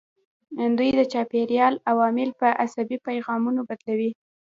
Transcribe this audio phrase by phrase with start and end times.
[0.77, 4.11] دوی د چاپیریال عوامل په عصبي پیغامونو بدلوي.